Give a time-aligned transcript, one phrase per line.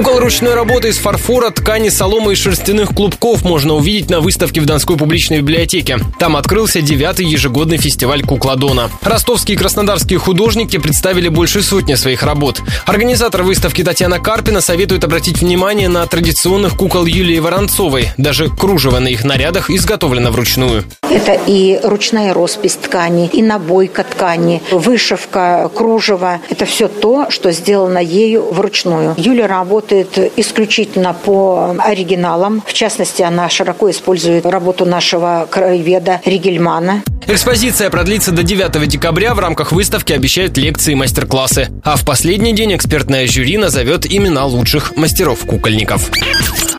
[0.00, 4.64] Кукол ручной работы из фарфора, ткани, соломы и шерстяных клубков можно увидеть на выставке в
[4.64, 5.98] Донской публичной библиотеке.
[6.18, 8.88] Там открылся девятый ежегодный фестиваль Кукладона.
[9.02, 12.62] Ростовские и краснодарские художники представили больше сотни своих работ.
[12.86, 18.08] Организатор выставки Татьяна Карпина советует обратить внимание на традиционных кукол Юлии Воронцовой.
[18.16, 20.84] Даже кружево на их нарядах изготовлено вручную.
[21.10, 26.40] Это и ручная роспись ткани, и набойка ткани, вышивка, кружево.
[26.48, 29.14] Это все то, что сделано ею вручную.
[29.18, 32.62] Юля работает работает исключительно по оригиналам.
[32.66, 37.02] В частности, она широко использует работу нашего краеведа Ригельмана.
[37.26, 39.34] Экспозиция продлится до 9 декабря.
[39.34, 41.68] В рамках выставки обещают лекции и мастер-классы.
[41.84, 46.10] А в последний день экспертное жюри назовет имена лучших мастеров-кукольников.